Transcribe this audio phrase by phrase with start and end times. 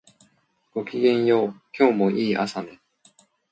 [0.73, 2.79] ごきげんよう、今日もいい朝ね